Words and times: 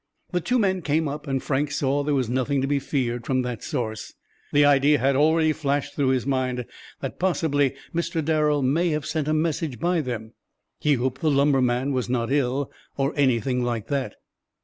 The 0.31 0.41
two 0.41 0.57
men 0.57 0.81
came 0.81 1.07
up 1.07 1.27
and 1.27 1.43
Frank 1.43 1.69
saw 1.69 2.01
there 2.01 2.15
was 2.15 2.27
nothing 2.27 2.59
to 2.61 2.67
be 2.67 2.79
feared 2.79 3.23
from 3.23 3.43
that 3.43 3.63
source. 3.63 4.15
The 4.51 4.65
idea 4.65 4.97
had 4.97 5.15
already 5.15 5.53
flashed 5.53 5.93
through 5.93 6.07
his 6.09 6.25
mind 6.25 6.65
that 7.01 7.19
possibly 7.19 7.75
Mr. 7.93 8.25
Darrel 8.25 8.63
may 8.63 8.89
have 8.89 9.05
sent 9.05 9.27
a 9.27 9.33
message 9.35 9.79
by 9.79 10.01
them; 10.01 10.33
he 10.79 10.95
hoped 10.95 11.21
the 11.21 11.29
lumberman 11.29 11.91
was 11.93 12.09
not 12.09 12.31
ill, 12.31 12.71
or 12.97 13.13
anything 13.15 13.63
like 13.63 13.89
that. 13.89 14.15